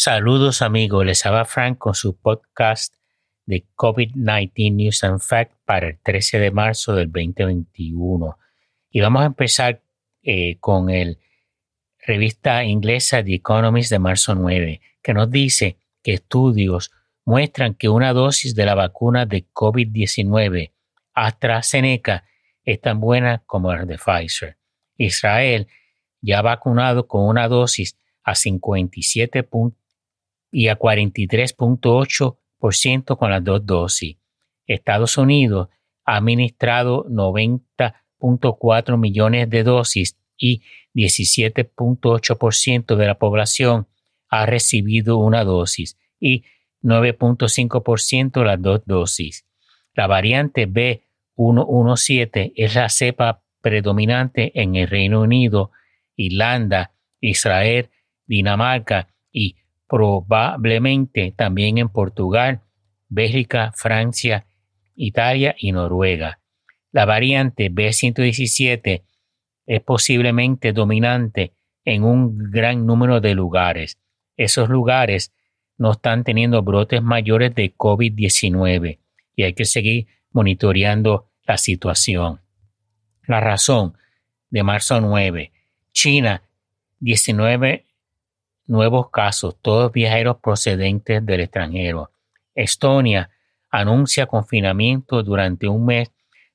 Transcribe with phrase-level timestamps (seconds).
[0.00, 2.94] Saludos amigos, les habla Frank con su podcast
[3.46, 8.38] de COVID-19 News and Facts para el 13 de marzo del 2021.
[8.90, 9.82] Y vamos a empezar
[10.22, 11.18] eh, con el
[12.06, 16.92] revista inglesa The Economist de marzo 9, que nos dice que estudios
[17.24, 20.70] muestran que una dosis de la vacuna de COVID-19
[21.12, 22.22] AstraZeneca
[22.62, 24.58] es tan buena como la de Pfizer.
[24.96, 25.66] Israel
[26.20, 29.42] ya vacunado con una dosis a 57
[30.50, 34.16] y a 43.8% con las dos dosis.
[34.66, 35.68] Estados Unidos
[36.04, 40.62] ha administrado 90.4 millones de dosis y
[40.94, 43.86] 17.8% de la población
[44.28, 46.44] ha recibido una dosis y
[46.82, 49.46] 9.5% las dos dosis.
[49.94, 55.72] La variante B117 es la cepa predominante en el Reino Unido,
[56.16, 57.90] Irlanda, Israel,
[58.26, 59.56] Dinamarca y
[59.88, 62.60] probablemente también en Portugal,
[63.08, 64.46] Bélgica, Francia,
[64.94, 66.40] Italia y Noruega.
[66.92, 69.02] La variante B117
[69.66, 71.52] es posiblemente dominante
[71.84, 73.98] en un gran número de lugares.
[74.36, 75.32] Esos lugares
[75.78, 78.98] no están teniendo brotes mayores de COVID-19
[79.36, 82.40] y hay que seguir monitoreando la situación.
[83.26, 83.96] La razón
[84.50, 85.52] de marzo 9.
[85.92, 86.42] China,
[87.00, 87.84] 19
[88.68, 92.12] nuevos casos, todos viajeros procedentes del extranjero.
[92.54, 93.30] Estonia
[93.70, 96.10] anuncia confinamiento durante un mes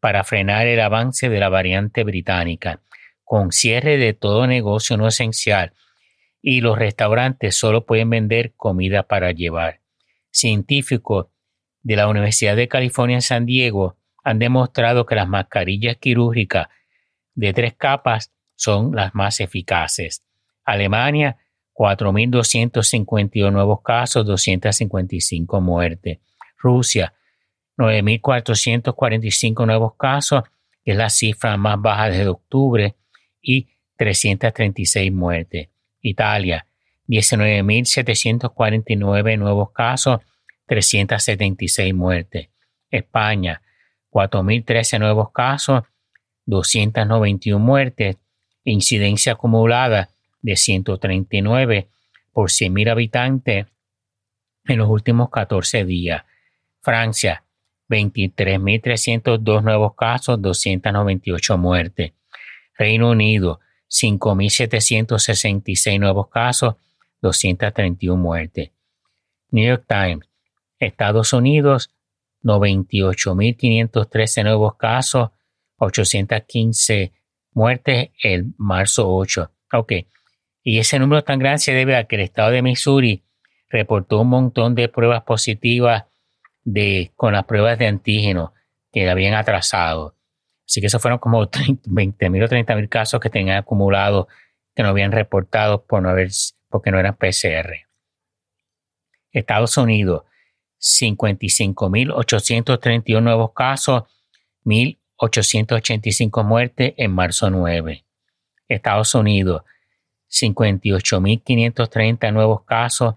[0.00, 2.80] para frenar el avance de la variante británica,
[3.24, 5.72] con cierre de todo negocio no esencial
[6.40, 9.80] y los restaurantes solo pueden vender comida para llevar.
[10.30, 11.26] Científicos
[11.82, 16.68] de la Universidad de California en San Diego han demostrado que las mascarillas quirúrgicas
[17.34, 20.24] de tres capas son las más eficaces.
[20.64, 21.36] Alemania
[21.78, 26.18] 4.252 nuevos casos, 255 muertes.
[26.56, 27.14] Rusia,
[27.76, 30.42] 9.445 nuevos casos,
[30.84, 32.96] que es la cifra más baja desde octubre,
[33.40, 35.68] y 336 muertes.
[36.00, 36.66] Italia,
[37.06, 40.18] 19.749 nuevos casos,
[40.66, 42.48] 376 muertes.
[42.90, 43.62] España,
[44.10, 45.84] 4.013 nuevos casos,
[46.46, 48.16] 291 muertes.
[48.64, 50.10] Incidencia acumulada
[50.42, 51.88] de 139
[52.32, 53.66] por 100.000 habitantes
[54.66, 56.24] en los últimos 14 días.
[56.80, 57.44] Francia,
[57.88, 62.12] 23.302 nuevos casos, 298 muertes.
[62.76, 66.76] Reino Unido, 5.766 nuevos casos,
[67.22, 68.70] 231 muertes.
[69.50, 70.28] New York Times,
[70.78, 71.90] Estados Unidos,
[72.44, 75.30] 98.513 nuevos casos,
[75.78, 77.12] 815
[77.52, 79.50] muertes el marzo 8.
[79.72, 79.92] Ok,
[80.62, 83.22] y ese número tan grande se debe a que el estado de Missouri
[83.68, 86.04] reportó un montón de pruebas positivas
[86.64, 88.52] de, con las pruebas de antígeno
[88.92, 90.16] que habían atrasado.
[90.66, 91.48] Así que esos fueron como
[91.86, 94.26] 20 mil o 30 mil casos que tenían acumulados
[94.74, 96.30] que no habían reportado por no haber,
[96.68, 97.86] porque no eran PCR.
[99.32, 100.24] Estados Unidos,
[100.80, 104.04] 55.831 nuevos casos,
[104.64, 108.04] 1.885 muertes en marzo 9.
[108.68, 109.62] Estados Unidos,
[110.30, 113.16] 58.530 nuevos casos,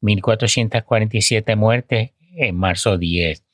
[0.00, 3.44] 1.447 muertes en marzo 10.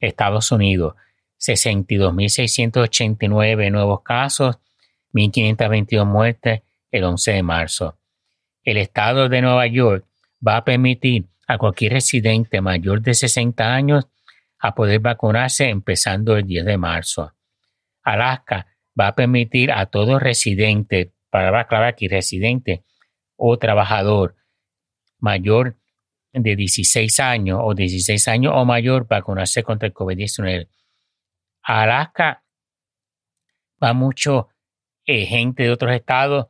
[0.00, 0.94] Estados Unidos,
[1.38, 4.58] 62.689 nuevos casos,
[5.12, 7.98] 1.522 muertes el 11 de marzo.
[8.62, 10.06] El estado de Nueva York
[10.46, 14.06] va a permitir a cualquier residente mayor de 60 años
[14.58, 17.34] a poder vacunarse empezando el 10 de marzo.
[18.02, 18.66] Alaska
[18.98, 22.84] va a permitir a todo residente para aclarar aquí residente
[23.36, 24.36] o trabajador
[25.18, 25.78] mayor
[26.30, 30.68] de 16 años o 16 años o mayor vacunarse contra el COVID-19.
[31.62, 32.44] A Alaska
[33.82, 34.48] va mucho
[35.06, 36.48] eh, gente de otros estados,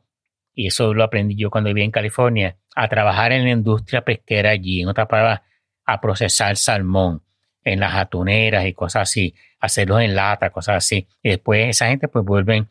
[0.53, 4.49] y eso lo aprendí yo cuando vivía en California, a trabajar en la industria pesquera
[4.49, 5.41] allí, en otras palabras,
[5.85, 7.23] a procesar salmón
[7.63, 11.07] en las atuneras y cosas así, hacerlos en lata, cosas así.
[11.21, 12.67] Y después esa gente pues vuelven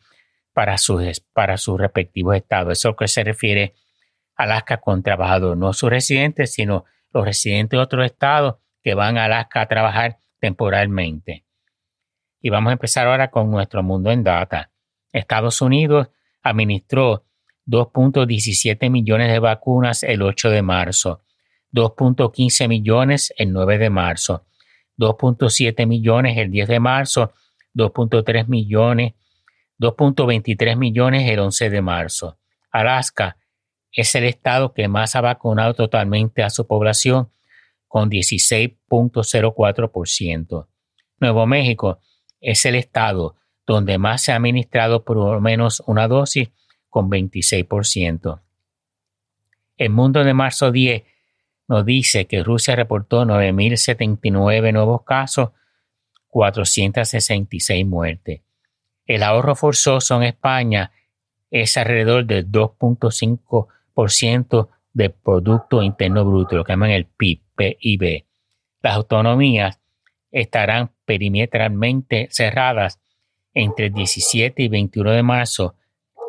[0.53, 2.79] para sus, para respectivos estados.
[2.79, 3.73] Eso que se refiere
[4.35, 9.17] a Alaska con trabajadores, no sus residentes, sino los residentes de otros estados que van
[9.17, 11.45] a Alaska a trabajar temporalmente.
[12.41, 14.71] Y vamos a empezar ahora con nuestro mundo en data.
[15.11, 16.09] Estados Unidos
[16.41, 17.25] administró
[17.65, 21.21] 2.17 millones de vacunas el 8 de marzo,
[21.71, 24.45] 2.15 millones el 9 de marzo,
[24.97, 27.33] 2.7 millones el 10 de marzo,
[27.73, 29.13] 2.3 millones
[29.83, 32.37] 2.23 millones el 11 de marzo.
[32.71, 33.35] Alaska
[33.91, 37.29] es el estado que más ha vacunado totalmente a su población
[37.87, 40.67] con 16.04%.
[41.19, 41.99] Nuevo México
[42.41, 43.35] es el estado
[43.67, 46.49] donde más se ha administrado por lo menos una dosis
[46.89, 48.41] con 26%.
[49.77, 51.03] El mundo de marzo 10
[51.67, 55.49] nos dice que Rusia reportó 9.079 nuevos casos,
[56.27, 58.41] 466 muertes.
[59.05, 60.91] El ahorro forzoso en España
[61.51, 68.25] es alrededor del 2.5% del Producto Interno Bruto, lo que llaman el PIB.
[68.81, 69.81] Las autonomías
[70.31, 72.99] estarán perimetralmente cerradas
[73.53, 75.75] entre el 17 y 21 de marzo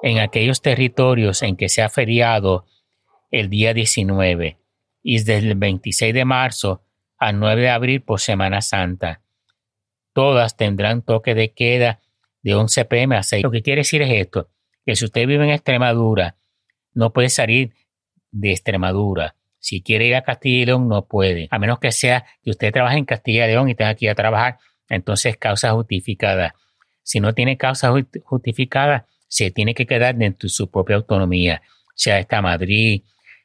[0.02, 2.66] en aquellos territorios en que se ha feriado
[3.30, 4.58] el día 19
[5.02, 6.82] y desde el 26 de marzo
[7.16, 9.22] al 9 de abril por Semana Santa.
[10.12, 12.00] Todas tendrán toque de queda
[12.44, 13.42] de 11 pm a 6.
[13.42, 14.50] Lo que quiere decir es esto,
[14.84, 16.36] que si usted vive en Extremadura,
[16.92, 17.72] no puede salir
[18.30, 19.34] de Extremadura.
[19.58, 21.48] Si quiere ir a Castilla y León, no puede.
[21.50, 24.10] A menos que sea que usted trabaje en Castilla y León y tenga que ir
[24.10, 24.58] a trabajar,
[24.90, 26.54] entonces causa justificada.
[27.02, 27.92] Si no tiene causa
[28.24, 31.62] justificada, se tiene que quedar dentro de su propia autonomía,
[31.94, 33.02] sea esta Madrid,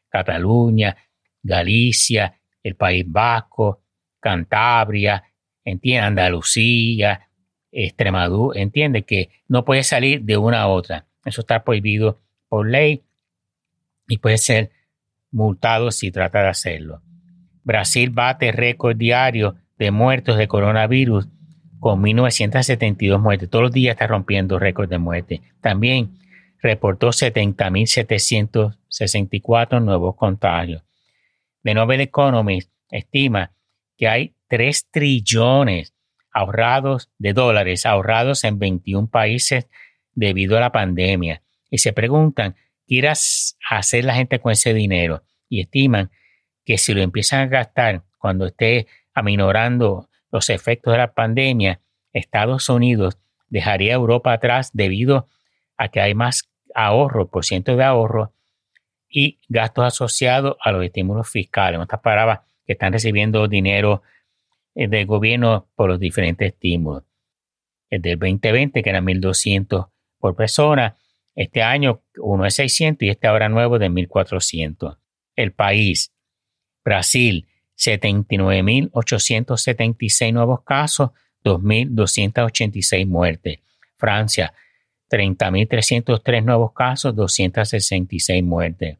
[0.09, 0.97] Cataluña,
[1.41, 3.83] Galicia, el País Vasco,
[4.19, 5.23] Cantabria,
[6.01, 7.28] Andalucía,
[7.71, 11.05] Extremadura, entiende que no puede salir de una a otra.
[11.25, 13.03] Eso está prohibido por ley
[14.07, 14.71] y puede ser
[15.31, 17.01] multado si trata de hacerlo.
[17.63, 21.27] Brasil bate récord diario de muertos de coronavirus
[21.79, 23.49] con 1972 muertes.
[23.49, 25.41] Todos los días está rompiendo récord de muerte.
[25.61, 26.17] También
[26.61, 30.83] reportó 70.764 nuevos contagios.
[31.63, 33.51] The Nobel Economist estima
[33.97, 35.93] que hay 3 trillones
[36.39, 39.67] ahorrados de dólares ahorrados en 21 países
[40.13, 41.41] debido a la pandemia.
[41.69, 42.55] Y se preguntan,
[42.87, 45.23] ¿qué irá a hacer la gente con ese dinero?
[45.49, 46.11] Y estiman
[46.65, 51.81] que si lo empiezan a gastar cuando esté aminorando los efectos de la pandemia,
[52.13, 53.17] Estados Unidos
[53.49, 55.27] dejaría a Europa atrás debido
[55.77, 58.31] a que hay más ahorro, por ciento de ahorro
[59.09, 61.75] y gastos asociados a los estímulos fiscales.
[61.75, 64.03] En otras palabras, que están recibiendo dinero
[64.75, 67.03] del gobierno por los diferentes estímulos.
[67.89, 69.89] El del 2020, que era 1.200
[70.19, 70.97] por persona,
[71.35, 74.97] este año uno es 600 y este ahora nuevo de 1.400.
[75.35, 76.13] El país,
[76.83, 81.11] Brasil, 79.876 nuevos casos,
[81.43, 83.59] 2.286 muertes.
[83.95, 84.53] Francia,
[85.09, 88.97] 30.303 nuevos casos, 266 muertes.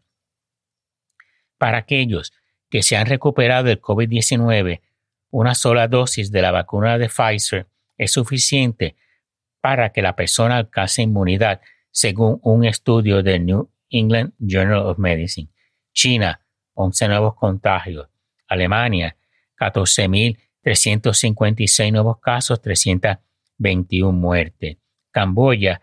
[1.57, 2.31] Para aquellos
[2.69, 4.79] que se han recuperado del COVID-19,
[5.31, 7.67] una sola dosis de la vacuna de Pfizer
[7.97, 8.97] es suficiente
[9.61, 11.61] para que la persona alcance inmunidad,
[11.91, 15.49] según un estudio del New England Journal of Medicine.
[15.93, 16.41] China,
[16.73, 18.07] 11 nuevos contagios.
[18.47, 19.17] Alemania,
[19.57, 24.77] 14.356 nuevos casos, 321 muertes.
[25.11, 25.81] Camboya,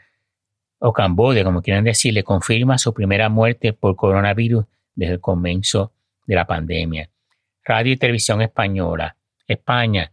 [0.79, 5.93] o Camboya, como quieran decirle, confirma su primera muerte por coronavirus desde el comienzo
[6.27, 7.11] de la pandemia.
[7.65, 9.17] Radio y Televisión Española,
[9.47, 10.13] España,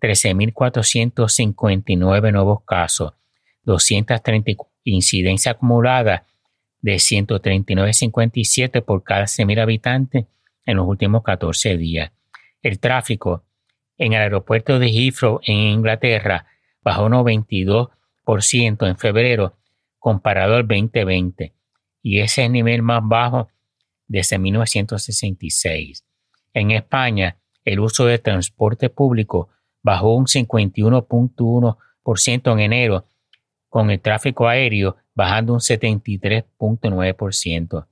[0.00, 3.14] 13.459 nuevos casos,
[3.62, 6.26] 230 incidencia acumulada
[6.80, 10.26] de 139.57 por cada 100.000 habitantes
[10.66, 12.12] en los últimos 14 días.
[12.62, 13.44] El tráfico
[13.96, 16.46] en el aeropuerto de Heathrow en Inglaterra
[16.82, 19.56] bajó un 92% en febrero
[19.98, 21.54] comparado al 2020
[22.02, 23.48] y ese es el nivel más bajo
[24.06, 26.04] desde 1966.
[26.52, 29.48] En España, el uso de transporte público
[29.82, 33.06] bajó un 51.1% en enero,
[33.68, 37.86] con el tráfico aéreo bajando un 73.9%.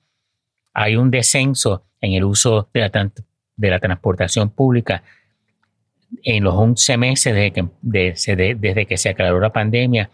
[0.75, 3.11] Hay un descenso en el uso de la,
[3.57, 5.03] de la transportación pública
[6.23, 10.11] en los 11 meses desde que, desde que se aclaró la pandemia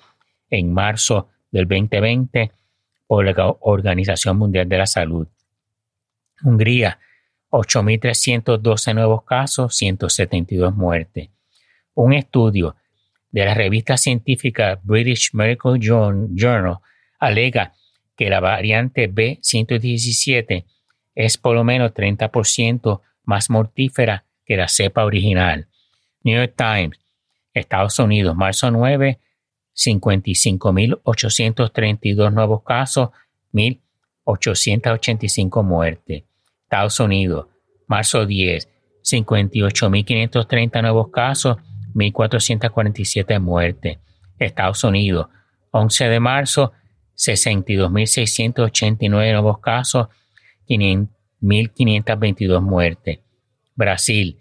[0.50, 2.52] en marzo del 2020
[3.06, 5.26] por la Organización Mundial de la Salud.
[6.42, 6.98] Hungría,
[7.50, 11.30] 8.312 nuevos casos, 172 muertes.
[11.94, 12.76] Un estudio
[13.30, 16.78] de la revista científica British Medical Journal
[17.18, 17.74] alega
[18.16, 20.64] que la variante B117
[21.14, 25.66] es por lo menos 30% más mortífera que la cepa original.
[26.22, 27.00] New York Times,
[27.54, 29.18] Estados Unidos, marzo 9,
[29.74, 33.10] 55.832 nuevos casos,
[33.52, 36.27] 1.885 muertes.
[36.68, 37.46] Estados Unidos,
[37.86, 38.68] marzo 10,
[39.02, 41.56] 58.530 nuevos casos,
[41.94, 43.96] 1.447 muertes.
[44.38, 45.28] Estados Unidos,
[45.70, 46.74] 11 de marzo,
[47.16, 50.08] 62.689 nuevos casos,
[50.68, 53.20] 1.522 muertes.
[53.74, 54.38] Brasil,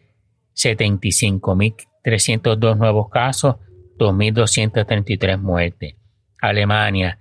[0.53, 3.55] 75.302 nuevos casos,
[3.97, 5.95] 2.233 muertes.
[6.41, 7.19] Alemania,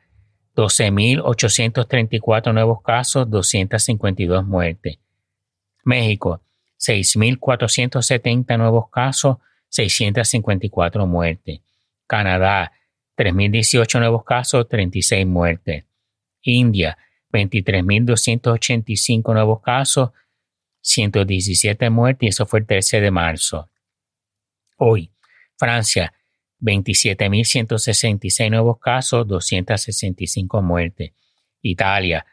[0.57, 4.99] 12.834 nuevos casos, 252 muertes.
[5.85, 6.41] México,
[6.79, 9.37] 6.470 nuevos casos,
[9.69, 11.61] 654 muertes.
[12.07, 12.73] Canadá,
[13.17, 15.85] 3.018 nuevos casos, 36 muertes.
[16.43, 16.97] India,
[17.33, 20.13] 23.285 nuevos casos,
[20.81, 23.69] 117 muertes y eso fue el 13 de marzo.
[24.79, 25.11] Hoy,
[25.59, 26.15] Francia,
[26.61, 31.13] 27.166 nuevos casos, 265 muertes.
[31.63, 32.25] Italia,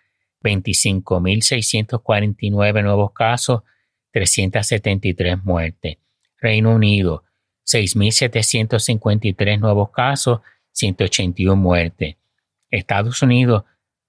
[0.44, 3.64] 25.649 nuevos casos,
[4.12, 5.98] 373 muertes.
[6.38, 7.24] Reino Unido,
[7.66, 12.18] 6.753 nuevos casos, 181 muertes.
[12.70, 13.64] Estados Unidos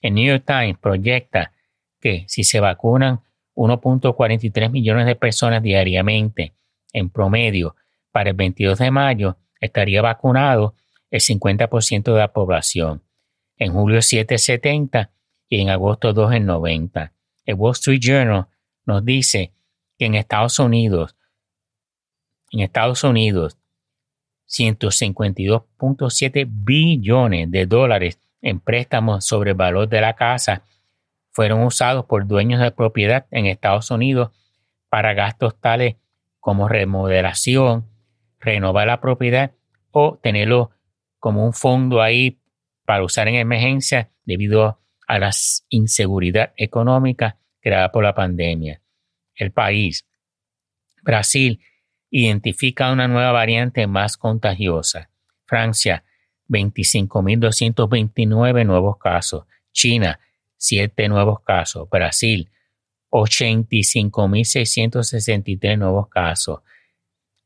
[0.00, 1.52] El New York Times proyecta
[2.00, 3.20] que si se vacunan
[3.54, 6.54] 1.43 millones de personas diariamente
[6.92, 7.76] en promedio
[8.12, 10.74] para el 22 de mayo, estaría vacunado
[11.10, 13.02] el 50% de la población.
[13.56, 15.10] En julio 7.70
[15.48, 17.12] y en agosto 2 en 90.
[17.44, 18.46] El Wall Street Journal
[18.86, 19.52] nos dice
[19.98, 21.16] que en Estados Unidos,
[22.52, 23.58] en Estados Unidos,
[24.50, 30.64] 152.7 billones de dólares en préstamos sobre el valor de la casa
[31.30, 34.30] fueron usados por dueños de propiedad en Estados Unidos
[34.88, 35.96] para gastos tales
[36.40, 37.88] como remodelación,
[38.40, 39.52] renovar la propiedad
[39.92, 40.70] o tenerlo
[41.18, 42.40] como un fondo ahí
[42.84, 45.30] para usar en emergencia debido a la
[45.68, 48.80] inseguridad económica creada por la pandemia.
[49.34, 50.06] El país,
[51.02, 51.60] Brasil,
[52.10, 55.10] identifica una nueva variante más contagiosa.
[55.46, 56.04] Francia,
[56.48, 59.44] 25.229 nuevos casos.
[59.72, 60.18] China,
[60.56, 61.88] 7 nuevos casos.
[61.88, 62.50] Brasil,
[63.10, 66.60] 85.663 nuevos casos.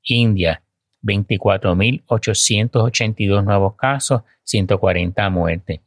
[0.02, 0.62] India,
[1.02, 5.80] 24.882 nuevos casos, 140 muertes.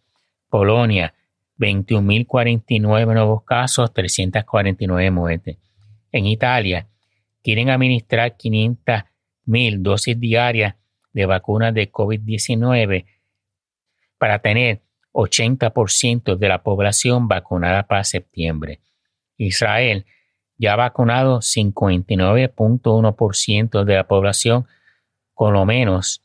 [0.49, 1.13] Polonia,
[1.57, 5.57] 21.049 nuevos casos, 349 muertes.
[6.11, 6.87] En Italia,
[7.47, 10.75] quieren administrar 500.000 dosis diarias
[11.13, 13.05] de vacunas de COVID-19
[14.17, 14.81] para tener
[15.13, 18.81] 80% de la población vacunada para septiembre.
[19.37, 20.05] Israel
[20.57, 24.67] ya ha vacunado 59.1% de la población
[25.33, 26.21] con lo menos,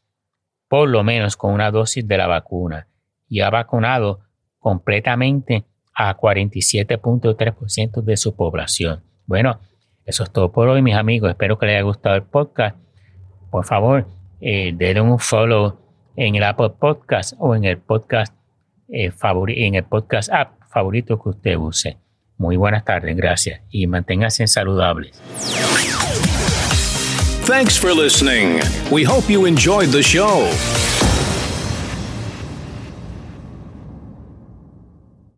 [0.67, 2.89] por lo menos con una dosis de la vacuna
[3.29, 4.23] y ha vacunado
[4.59, 9.05] completamente a 47.3% de su población.
[9.25, 9.61] Bueno,
[10.13, 11.31] eso es todo por hoy, mis amigos.
[11.31, 12.77] Espero que les haya gustado el podcast.
[13.51, 14.07] Por favor,
[14.43, 15.79] eh, denle un follow
[16.17, 18.35] en el Apple Podcast o en el podcast
[18.91, 19.11] eh,
[19.57, 21.97] en el podcast app favorito que usted use.
[22.37, 25.19] Muy buenas tardes, gracias y manténganse saludables.
[27.47, 28.61] Thanks for listening.
[28.91, 30.47] We hope you enjoyed the show.